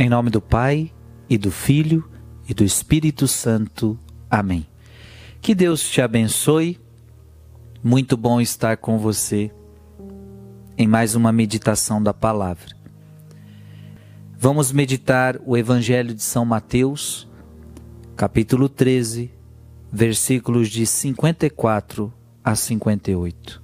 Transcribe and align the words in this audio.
Em 0.00 0.08
nome 0.08 0.30
do 0.30 0.40
Pai, 0.40 0.92
e 1.28 1.36
do 1.36 1.50
Filho, 1.50 2.08
e 2.48 2.54
do 2.54 2.62
Espírito 2.62 3.26
Santo. 3.26 3.98
Amém. 4.30 4.64
Que 5.40 5.56
Deus 5.56 5.90
te 5.90 6.00
abençoe. 6.00 6.78
Muito 7.82 8.16
bom 8.16 8.40
estar 8.40 8.76
com 8.76 8.96
você 8.96 9.50
em 10.76 10.86
mais 10.86 11.16
uma 11.16 11.32
meditação 11.32 12.00
da 12.00 12.14
palavra. 12.14 12.76
Vamos 14.38 14.70
meditar 14.70 15.36
o 15.44 15.56
Evangelho 15.56 16.14
de 16.14 16.22
São 16.22 16.44
Mateus, 16.44 17.28
capítulo 18.14 18.68
13, 18.68 19.32
versículos 19.90 20.68
de 20.68 20.86
54 20.86 22.14
a 22.44 22.54
58. 22.54 23.60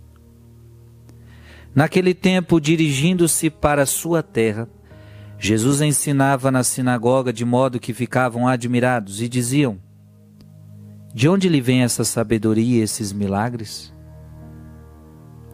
Naquele 1.72 2.12
tempo, 2.12 2.60
dirigindo-se 2.60 3.48
para 3.48 3.86
sua 3.86 4.20
terra, 4.20 4.68
Jesus 5.38 5.80
ensinava 5.80 6.50
na 6.50 6.62
sinagoga 6.62 7.32
de 7.32 7.44
modo 7.44 7.80
que 7.80 7.92
ficavam 7.92 8.46
admirados 8.46 9.20
e 9.20 9.28
diziam: 9.28 9.78
De 11.12 11.28
onde 11.28 11.48
lhe 11.48 11.60
vem 11.60 11.82
essa 11.82 12.04
sabedoria 12.04 12.78
e 12.78 12.82
esses 12.82 13.12
milagres? 13.12 13.92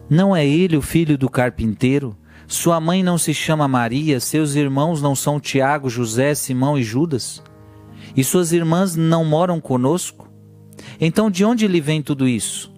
Não 0.09 0.35
é 0.35 0.45
ele 0.45 0.77
o 0.77 0.81
filho 0.81 1.17
do 1.17 1.29
carpinteiro? 1.29 2.15
Sua 2.47 2.81
mãe 2.81 3.01
não 3.01 3.17
se 3.17 3.33
chama 3.33 3.67
Maria, 3.67 4.19
seus 4.19 4.55
irmãos 4.55 5.01
não 5.01 5.15
são 5.15 5.39
Tiago, 5.39 5.89
José, 5.89 6.35
Simão 6.35 6.77
e 6.77 6.83
Judas? 6.83 7.41
E 8.15 8.23
suas 8.23 8.51
irmãs 8.51 8.95
não 8.95 9.23
moram 9.23 9.61
conosco? 9.61 10.29
Então 10.99 11.31
de 11.31 11.45
onde 11.45 11.67
lhe 11.67 11.79
vem 11.79 12.01
tudo 12.01 12.27
isso? 12.27 12.71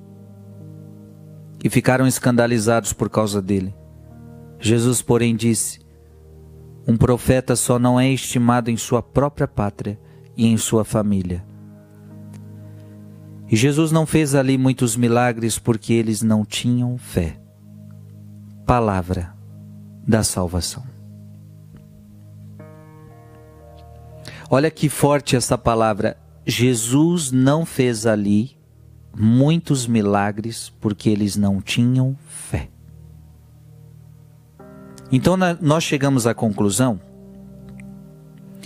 E 1.64 1.70
ficaram 1.70 2.06
escandalizados 2.06 2.94
por 2.94 3.10
causa 3.10 3.42
dele. 3.42 3.74
Jesus, 4.60 5.02
porém, 5.02 5.36
disse: 5.36 5.83
um 6.88 6.98
profeta 6.98 7.56
só 7.56 7.80
não 7.80 8.00
é 8.00 8.10
estimado 8.10 8.70
em 8.70 8.78
sua 8.78 9.02
própria 9.02 9.48
pátria 9.48 10.00
e 10.36 10.46
em 10.46 10.58
sua 10.58 10.84
família. 10.84 11.44
E 13.50 13.56
Jesus 13.56 13.92
não 13.92 14.06
fez 14.06 14.36
ali 14.36 14.58
muitos 14.58 14.96
milagres 14.96 15.60
porque 15.60 15.94
eles 15.94 16.22
não 16.22 16.44
tinham 16.44 16.98
fé. 16.98 17.40
Palavra 18.66 19.34
da 20.06 20.24
salvação. 20.24 20.84
Olha 24.50 24.70
que 24.70 24.90
forte 24.90 25.36
essa 25.36 25.58
palavra. 25.58 26.18
Jesus 26.46 27.32
não 27.32 27.66
fez 27.66 28.06
ali 28.06 28.58
muitos 29.16 29.88
milagres 29.88 30.74
porque 30.82 31.10
eles 31.10 31.36
não 31.36 31.62
tinham 31.62 32.18
fé. 32.28 32.73
Então 35.16 35.38
nós 35.62 35.84
chegamos 35.84 36.26
à 36.26 36.34
conclusão 36.34 37.00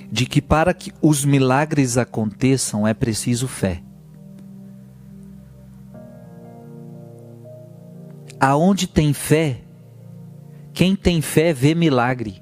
de 0.09 0.25
que 0.25 0.41
para 0.41 0.73
que 0.73 0.93
os 1.01 1.25
milagres 1.25 1.97
aconteçam 1.97 2.87
é 2.87 2.93
preciso 2.93 3.49
fé. 3.49 3.83
Aonde 8.39 8.87
tem 8.87 9.11
fé, 9.11 9.59
quem 10.71 10.95
tem 10.95 11.21
fé 11.21 11.51
vê 11.51 11.75
milagre. 11.75 12.41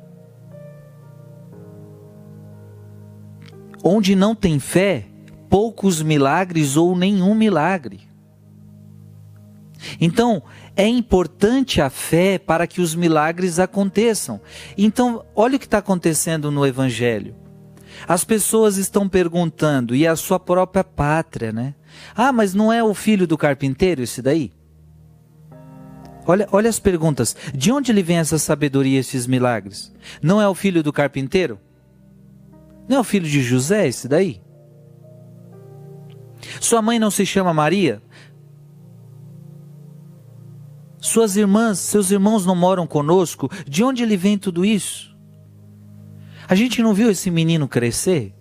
Onde 3.83 4.15
não 4.15 4.35
tem 4.35 4.59
fé, 4.59 5.07
poucos 5.49 6.03
milagres 6.03 6.77
ou 6.77 6.95
nenhum 6.95 7.33
milagre. 7.33 8.01
Então, 9.99 10.43
é 10.75 10.87
importante 10.87 11.81
a 11.81 11.89
fé 11.89 12.37
para 12.37 12.67
que 12.67 12.81
os 12.81 12.95
milagres 12.95 13.59
aconteçam. 13.59 14.41
Então, 14.77 15.23
olha 15.35 15.55
o 15.55 15.59
que 15.59 15.65
está 15.65 15.77
acontecendo 15.77 16.51
no 16.51 16.65
Evangelho. 16.65 17.35
As 18.07 18.25
pessoas 18.25 18.75
estão 18.75 19.07
perguntando, 19.07 19.95
e 19.95 20.05
a 20.05 20.15
sua 20.15 20.39
própria 20.39 20.83
pátria, 20.83 21.53
né? 21.53 21.73
Ah, 22.13 22.33
mas 22.33 22.53
não 22.53 22.71
é 22.71 22.83
o 22.83 22.93
filho 22.93 23.25
do 23.25 23.37
carpinteiro 23.37 24.03
esse 24.03 24.21
daí? 24.21 24.51
Olha, 26.27 26.47
olha 26.51 26.69
as 26.69 26.79
perguntas. 26.79 27.35
De 27.53 27.71
onde 27.71 27.93
lhe 27.93 28.03
vem 28.03 28.17
essa 28.17 28.37
sabedoria, 28.37 28.99
esses 28.99 29.27
milagres? 29.27 29.93
Não 30.21 30.41
é 30.41 30.47
o 30.47 30.55
filho 30.55 30.83
do 30.83 30.91
carpinteiro? 30.91 31.59
Não 32.87 32.97
é 32.97 32.99
o 32.99 33.03
filho 33.03 33.27
de 33.27 33.41
José 33.41 33.87
esse 33.87 34.07
daí? 34.07 34.41
Sua 36.59 36.81
mãe 36.81 36.99
não 36.99 37.11
se 37.11 37.25
chama 37.25 37.53
Maria? 37.53 38.01
Suas 41.05 41.35
irmãs, 41.37 41.77
seus 41.77 42.09
irmãos 42.09 42.47
não 42.47 42.55
moram 42.55 42.87
conosco? 42.87 43.47
De 43.67 43.83
onde 43.83 44.01
ele 44.01 44.17
vem 44.17 44.39
tudo 44.39 44.65
isso? 44.65 45.15
A 46.47 46.55
gente 46.55 46.81
não 46.81 46.95
viu 46.95 47.11
esse 47.11 47.29
menino 47.29 47.67
crescer? 47.67 48.33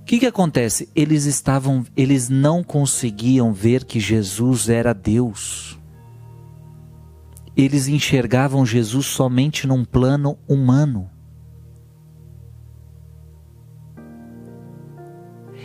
O 0.00 0.04
que, 0.04 0.20
que 0.20 0.26
acontece? 0.26 0.88
Eles 0.94 1.24
estavam, 1.24 1.84
eles 1.96 2.28
não 2.28 2.62
conseguiam 2.62 3.52
ver 3.52 3.84
que 3.84 3.98
Jesus 3.98 4.68
era 4.68 4.92
Deus. 4.92 5.76
Eles 7.56 7.88
enxergavam 7.88 8.64
Jesus 8.64 9.06
somente 9.06 9.66
num 9.66 9.84
plano 9.84 10.38
humano. 10.46 11.10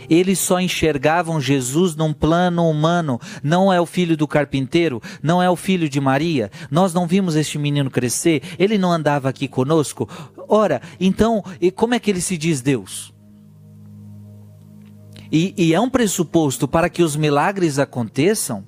Eles 0.08 0.38
só 0.38 0.60
enxergavam 0.60 1.40
Jesus 1.40 1.94
num 1.94 2.12
plano 2.12 2.68
humano. 2.68 3.20
Não 3.42 3.72
é 3.72 3.80
o 3.80 3.86
filho 3.86 4.16
do 4.16 4.26
carpinteiro, 4.26 5.02
não 5.22 5.42
é 5.42 5.48
o 5.50 5.56
filho 5.56 5.88
de 5.88 6.00
Maria. 6.00 6.50
Nós 6.70 6.92
não 6.92 7.06
vimos 7.06 7.36
este 7.36 7.58
menino 7.58 7.90
crescer, 7.90 8.42
ele 8.58 8.78
não 8.78 8.92
andava 8.92 9.28
aqui 9.28 9.48
conosco. 9.48 10.08
Ora, 10.48 10.80
então, 11.00 11.42
como 11.74 11.94
é 11.94 11.98
que 11.98 12.10
ele 12.10 12.20
se 12.20 12.36
diz 12.36 12.60
Deus? 12.60 13.14
E, 15.30 15.54
e 15.56 15.74
é 15.74 15.80
um 15.80 15.90
pressuposto 15.90 16.68
para 16.68 16.88
que 16.88 17.02
os 17.02 17.16
milagres 17.16 17.78
aconteçam. 17.78 18.64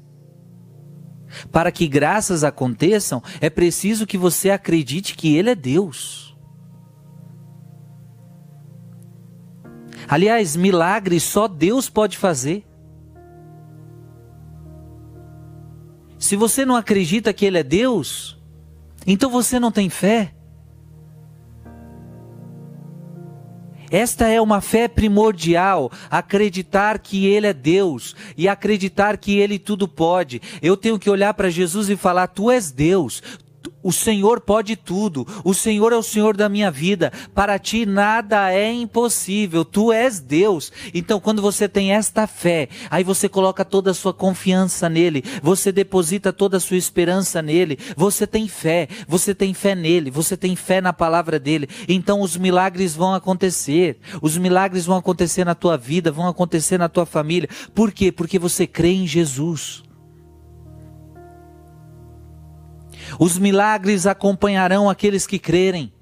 Para 1.52 1.70
que 1.70 1.86
graças 1.86 2.42
aconteçam, 2.42 3.22
é 3.40 3.50
preciso 3.50 4.06
que 4.06 4.16
você 4.16 4.50
acredite 4.50 5.14
que 5.14 5.36
Ele 5.36 5.50
é 5.50 5.54
Deus. 5.54 6.27
Aliás, 10.08 10.56
milagres 10.56 11.22
só 11.22 11.46
Deus 11.46 11.90
pode 11.90 12.16
fazer. 12.16 12.64
Se 16.18 16.34
você 16.34 16.64
não 16.64 16.74
acredita 16.74 17.32
que 17.32 17.44
Ele 17.44 17.58
é 17.58 17.62
Deus, 17.62 18.40
então 19.06 19.30
você 19.30 19.60
não 19.60 19.70
tem 19.70 19.90
fé. 19.90 20.34
Esta 23.90 24.28
é 24.28 24.40
uma 24.40 24.60
fé 24.60 24.86
primordial, 24.86 25.90
acreditar 26.10 26.98
que 26.98 27.26
Ele 27.26 27.46
é 27.46 27.54
Deus 27.54 28.14
e 28.36 28.48
acreditar 28.48 29.16
que 29.16 29.38
Ele 29.38 29.58
tudo 29.58 29.88
pode. 29.88 30.42
Eu 30.60 30.76
tenho 30.76 30.98
que 30.98 31.08
olhar 31.08 31.32
para 31.34 31.48
Jesus 31.48 31.88
e 31.88 31.96
falar: 31.96 32.26
Tu 32.26 32.50
és 32.50 32.70
Deus, 32.70 33.22
o 33.82 33.92
Senhor 33.92 34.40
pode 34.40 34.74
tudo. 34.76 35.26
O 35.44 35.54
Senhor 35.54 35.92
é 35.92 35.96
o 35.96 36.02
Senhor 36.02 36.36
da 36.36 36.48
minha 36.48 36.70
vida. 36.70 37.12
Para 37.34 37.58
ti 37.58 37.86
nada 37.86 38.52
é 38.52 38.72
impossível. 38.72 39.64
Tu 39.64 39.92
és 39.92 40.20
Deus. 40.20 40.72
Então, 40.92 41.20
quando 41.20 41.40
você 41.40 41.68
tem 41.68 41.92
esta 41.92 42.26
fé, 42.26 42.68
aí 42.90 43.04
você 43.04 43.28
coloca 43.28 43.64
toda 43.64 43.92
a 43.92 43.94
sua 43.94 44.12
confiança 44.12 44.88
nele. 44.88 45.22
Você 45.42 45.70
deposita 45.70 46.32
toda 46.32 46.56
a 46.56 46.60
sua 46.60 46.76
esperança 46.76 47.40
nele. 47.40 47.78
Você 47.96 48.26
tem 48.26 48.48
fé. 48.48 48.88
Você 49.06 49.34
tem 49.34 49.54
fé 49.54 49.74
nele. 49.74 50.10
Você 50.10 50.36
tem 50.36 50.56
fé 50.56 50.80
na 50.80 50.92
palavra 50.92 51.38
dele. 51.38 51.68
Então, 51.88 52.20
os 52.20 52.36
milagres 52.36 52.96
vão 52.96 53.14
acontecer. 53.14 53.98
Os 54.20 54.36
milagres 54.36 54.86
vão 54.86 54.96
acontecer 54.96 55.44
na 55.44 55.54
tua 55.54 55.76
vida, 55.76 56.10
vão 56.10 56.26
acontecer 56.26 56.78
na 56.78 56.88
tua 56.88 57.06
família. 57.06 57.48
Por 57.74 57.92
quê? 57.92 58.10
Porque 58.10 58.38
você 58.38 58.66
crê 58.66 58.92
em 58.92 59.06
Jesus. 59.06 59.87
Os 63.18 63.38
milagres 63.38 64.06
acompanharão 64.06 64.90
aqueles 64.90 65.26
que 65.26 65.38
crerem. 65.38 65.92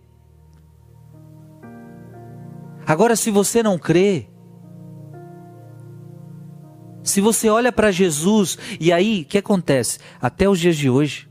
Agora, 2.86 3.16
se 3.16 3.30
você 3.30 3.62
não 3.62 3.78
crê, 3.78 4.28
se 7.02 7.20
você 7.20 7.48
olha 7.48 7.72
para 7.72 7.90
Jesus, 7.90 8.56
e 8.80 8.92
aí, 8.92 9.22
o 9.22 9.24
que 9.24 9.38
acontece? 9.38 9.98
Até 10.20 10.48
os 10.48 10.58
dias 10.58 10.76
de 10.76 10.88
hoje, 10.88 11.28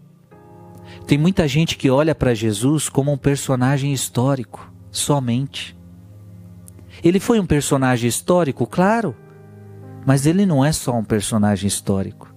tem 1.07 1.17
muita 1.17 1.47
gente 1.47 1.77
que 1.77 1.89
olha 1.89 2.13
para 2.13 2.33
Jesus 2.33 2.89
como 2.89 3.11
um 3.11 3.17
personagem 3.17 3.93
histórico, 3.93 4.71
somente. 4.91 5.77
Ele 7.03 7.19
foi 7.19 7.39
um 7.39 7.45
personagem 7.45 8.09
histórico, 8.09 8.67
claro, 8.67 9.15
mas 10.05 10.25
ele 10.25 10.45
não 10.45 10.63
é 10.63 10.71
só 10.73 10.93
um 10.93 11.03
personagem 11.03 11.67
histórico. 11.67 12.34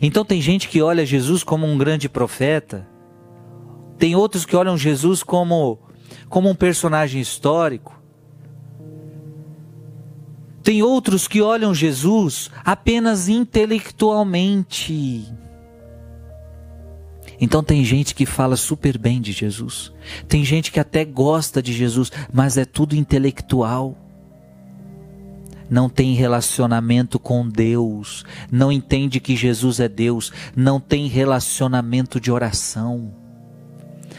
Então 0.00 0.24
tem 0.24 0.40
gente 0.40 0.68
que 0.68 0.80
olha 0.80 1.04
Jesus 1.04 1.42
como 1.42 1.66
um 1.66 1.76
grande 1.76 2.08
profeta, 2.08 2.88
tem 3.98 4.16
outros 4.16 4.44
que 4.44 4.56
olham 4.56 4.76
Jesus 4.76 5.22
como, 5.22 5.78
como 6.28 6.50
um 6.50 6.54
personagem 6.54 7.20
histórico. 7.20 8.02
Tem 10.62 10.82
outros 10.82 11.28
que 11.28 11.40
olham 11.40 11.72
Jesus 11.74 12.50
apenas 12.64 13.28
intelectualmente. 13.28 15.24
Então 17.40 17.62
tem 17.62 17.84
gente 17.84 18.14
que 18.14 18.26
fala 18.26 18.56
super 18.56 18.98
bem 18.98 19.20
de 19.20 19.30
Jesus. 19.30 19.92
Tem 20.28 20.44
gente 20.44 20.72
que 20.72 20.80
até 20.80 21.04
gosta 21.04 21.62
de 21.62 21.72
Jesus, 21.72 22.10
mas 22.32 22.56
é 22.56 22.64
tudo 22.64 22.96
intelectual. 22.96 23.96
Não 25.72 25.88
tem 25.88 26.12
relacionamento 26.12 27.18
com 27.18 27.48
Deus, 27.48 28.26
não 28.50 28.70
entende 28.70 29.18
que 29.18 29.34
Jesus 29.34 29.80
é 29.80 29.88
Deus, 29.88 30.30
não 30.54 30.78
tem 30.78 31.06
relacionamento 31.06 32.20
de 32.20 32.30
oração. 32.30 33.14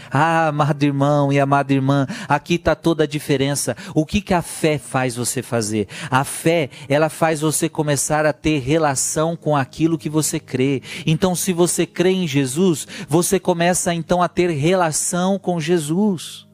Ah, 0.10 0.48
amado 0.48 0.82
irmão 0.82 1.32
e 1.32 1.40
amada 1.40 1.72
irmã, 1.72 2.08
aqui 2.28 2.56
está 2.56 2.74
toda 2.74 3.04
a 3.04 3.08
diferença. 3.08 3.78
O 3.94 4.04
que, 4.04 4.20
que 4.20 4.34
a 4.34 4.42
fé 4.42 4.80
faz 4.80 5.16
você 5.16 5.44
fazer? 5.44 5.88
A 6.10 6.24
fé, 6.24 6.72
ela 6.90 7.08
faz 7.08 7.42
você 7.42 7.70
começar 7.70 8.26
a 8.26 8.34
ter 8.34 8.58
relação 8.58 9.36
com 9.36 9.56
aquilo 9.56 9.96
que 9.96 10.10
você 10.10 10.40
crê. 10.40 10.82
Então, 11.06 11.36
se 11.36 11.54
você 11.54 11.86
crê 11.86 12.10
em 12.10 12.28
Jesus, 12.28 12.88
você 13.08 13.40
começa 13.40 13.94
então 13.94 14.24
a 14.24 14.28
ter 14.28 14.50
relação 14.50 15.38
com 15.38 15.60
Jesus. 15.60 16.48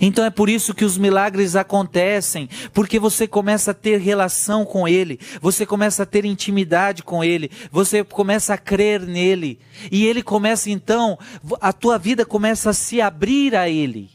Então 0.00 0.24
é 0.24 0.30
por 0.30 0.48
isso 0.48 0.74
que 0.74 0.84
os 0.84 0.98
milagres 0.98 1.56
acontecem, 1.56 2.48
porque 2.72 2.98
você 2.98 3.26
começa 3.26 3.70
a 3.72 3.74
ter 3.74 3.98
relação 3.98 4.64
com 4.64 4.86
Ele, 4.86 5.18
você 5.40 5.66
começa 5.66 6.02
a 6.02 6.06
ter 6.06 6.24
intimidade 6.24 7.02
com 7.02 7.22
Ele, 7.22 7.50
você 7.70 8.02
começa 8.04 8.54
a 8.54 8.58
crer 8.58 9.00
nele, 9.00 9.58
e 9.90 10.06
Ele 10.06 10.22
começa 10.22 10.70
então, 10.70 11.18
a 11.60 11.72
tua 11.72 11.98
vida 11.98 12.24
começa 12.24 12.70
a 12.70 12.74
se 12.74 13.00
abrir 13.00 13.54
a 13.54 13.68
Ele. 13.68 14.10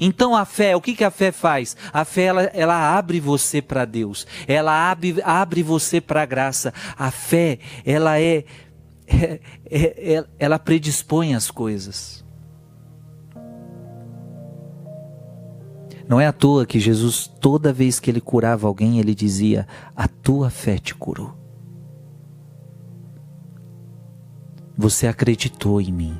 Então 0.00 0.36
a 0.36 0.44
fé, 0.44 0.76
o 0.76 0.80
que, 0.80 0.94
que 0.94 1.04
a 1.04 1.10
fé 1.10 1.32
faz? 1.32 1.76
A 1.92 2.04
fé 2.04 2.24
ela, 2.24 2.42
ela 2.54 2.96
abre 2.96 3.18
você 3.18 3.60
para 3.60 3.84
Deus, 3.84 4.26
ela 4.46 4.90
abre, 4.90 5.16
abre 5.24 5.62
você 5.62 6.00
para 6.00 6.22
a 6.22 6.26
graça. 6.26 6.72
A 6.96 7.10
fé 7.10 7.58
ela 7.84 8.20
é, 8.20 8.44
é, 9.08 9.40
é, 9.70 10.24
ela 10.38 10.58
predispõe 10.58 11.34
as 11.34 11.50
coisas. 11.50 12.24
Não 16.08 16.18
é 16.18 16.26
à 16.26 16.32
toa 16.32 16.64
que 16.64 16.80
Jesus, 16.80 17.26
toda 17.26 17.70
vez 17.70 18.00
que 18.00 18.10
ele 18.10 18.20
curava 18.20 18.66
alguém, 18.66 18.98
ele 18.98 19.14
dizia: 19.14 19.68
A 19.94 20.08
tua 20.08 20.48
fé 20.48 20.78
te 20.78 20.94
curou. 20.94 21.34
Você 24.76 25.06
acreditou 25.06 25.80
em 25.82 25.92
mim. 25.92 26.18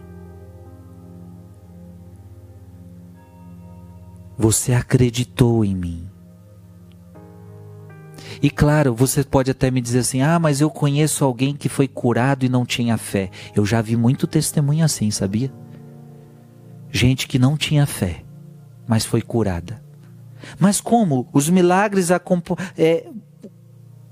Você 4.37 4.75
acreditou 4.75 5.65
em 5.65 5.75
mim. 5.75 6.11
E 8.43 8.51
claro, 8.51 8.95
você 8.95 9.25
pode 9.25 9.51
até 9.51 9.71
me 9.71 9.81
dizer 9.81 10.01
assim: 10.01 10.21
ah, 10.21 10.39
mas 10.39 10.61
eu 10.61 10.71
conheço 10.71 11.25
alguém 11.25 11.57
que 11.57 11.69
foi 11.69 11.89
curado 11.89 12.45
e 12.45 12.49
não 12.49 12.67
tinha 12.67 12.99
fé. 12.99 13.31
Eu 13.57 13.65
já 13.65 13.81
vi 13.81 13.97
muito 13.97 14.27
testemunho 14.27 14.85
assim, 14.85 15.11
sabia? 15.11 15.51
Gente 16.91 17.27
que 17.27 17.39
não 17.39 17.57
tinha 17.57 17.87
fé 17.87 18.28
mas 18.89 19.05
foi 19.05 19.21
curada. 19.21 19.83
Mas 20.59 20.81
como? 20.81 21.29
Os 21.33 21.51
milagres, 21.51 22.09
é, 22.77 23.07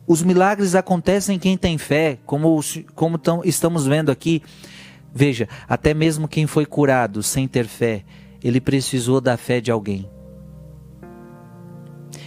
os 0.06 0.22
milagres 0.22 0.74
acontecem 0.74 1.36
em 1.36 1.38
quem 1.38 1.56
tem 1.56 1.78
fé, 1.78 2.18
como, 2.26 2.60
como 2.94 3.16
tão, 3.16 3.40
estamos 3.42 3.86
vendo 3.86 4.10
aqui. 4.10 4.42
Veja, 5.14 5.48
até 5.66 5.94
mesmo 5.94 6.28
quem 6.28 6.46
foi 6.46 6.66
curado 6.66 7.22
sem 7.22 7.48
ter 7.48 7.66
fé, 7.66 8.04
ele 8.44 8.60
precisou 8.60 9.20
da 9.20 9.36
fé 9.38 9.60
de 9.60 9.70
alguém. 9.70 10.10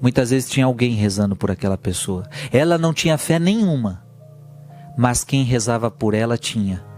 Muitas 0.00 0.30
vezes 0.30 0.50
tinha 0.50 0.66
alguém 0.66 0.94
rezando 0.94 1.36
por 1.36 1.48
aquela 1.48 1.78
pessoa. 1.78 2.28
Ela 2.50 2.76
não 2.76 2.92
tinha 2.92 3.16
fé 3.16 3.38
nenhuma, 3.38 4.04
mas 4.98 5.22
quem 5.22 5.44
rezava 5.44 5.92
por 5.92 6.12
ela 6.12 6.36
tinha. 6.36 6.91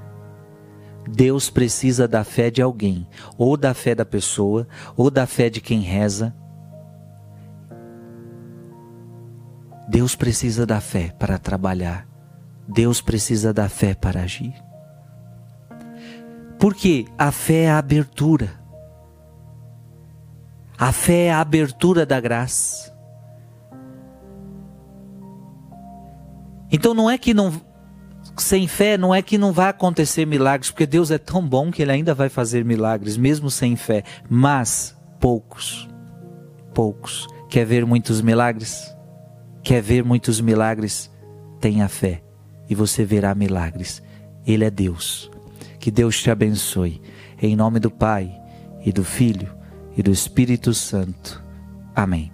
Deus 1.09 1.51
precisa 1.51 2.09
da 2.09 2.25
fé 2.25 2.51
de 2.51 2.63
alguém, 2.63 3.07
ou 3.37 3.57
da 3.57 3.75
fé 3.75 3.95
da 3.95 4.05
pessoa, 4.05 4.67
ou 4.97 5.11
da 5.11 5.27
fé 5.27 5.51
de 5.51 5.61
quem 5.61 5.81
reza. 5.81 6.35
Deus 9.89 10.17
precisa 10.17 10.65
da 10.65 10.81
fé 10.81 11.15
para 11.19 11.39
trabalhar. 11.39 12.09
Deus 12.67 13.03
precisa 13.03 13.53
da 13.53 13.69
fé 13.69 13.95
para 13.95 14.23
agir. 14.23 14.55
Porque 16.59 17.07
a 17.19 17.31
fé 17.31 17.65
é 17.65 17.71
a 17.71 17.79
abertura. 17.79 18.51
A 20.79 20.91
fé 20.91 21.27
é 21.27 21.33
a 21.33 21.41
abertura 21.41 22.07
da 22.07 22.19
graça. 22.19 22.95
Então 26.73 26.95
não 26.95 27.11
é 27.11 27.19
que 27.19 27.35
não 27.35 27.53
sem 28.43 28.67
fé 28.67 28.99
não 28.99 29.15
é 29.15 29.23
que 29.23 29.39
não 29.39 29.53
vai 29.53 29.69
acontecer 29.69 30.27
milagres, 30.27 30.71
porque 30.71 30.87
Deus 30.87 31.11
é 31.11 31.19
tão 31.19 31.47
bom 31.47 31.71
que 31.71 31.83
Ele 31.83 31.93
ainda 31.93 32.15
vai 32.15 32.29
fazer 32.29 32.65
milagres, 32.65 33.17
mesmo 33.17 33.51
sem 33.51 33.77
fé. 33.77 34.03
Mas 34.29 34.97
poucos, 35.21 35.89
poucos. 36.73 37.27
Quer 37.49 37.65
ver 37.65 37.87
muitos 37.87 38.21
milagres? 38.21 38.95
Quer 39.63 39.81
ver 39.81 40.05
muitos 40.05 40.41
milagres? 40.41 41.11
Tenha 41.61 41.89
fé 41.89 42.23
e 42.69 42.75
você 42.75 43.05
verá 43.05 43.35
milagres. 43.35 44.03
Ele 44.47 44.65
é 44.65 44.71
Deus. 44.71 45.31
Que 45.79 45.91
Deus 45.91 46.21
te 46.21 46.31
abençoe. 46.31 47.01
Em 47.41 47.55
nome 47.55 47.79
do 47.79 47.91
Pai 47.91 48.35
e 48.85 48.93
do 48.93 49.05
Filho 49.05 49.55
e 49.97 50.03
do 50.03 50.11
Espírito 50.11 50.75
Santo. 50.75 51.43
Amém. 51.95 52.34